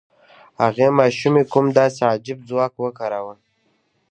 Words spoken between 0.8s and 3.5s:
ماشومې کوم داسې عجيب ځواک وکاراوه؟